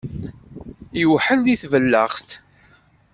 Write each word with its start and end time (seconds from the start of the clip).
Iwḥel 1.01 1.39
di 1.45 1.55
tballaɣt. 1.61 2.29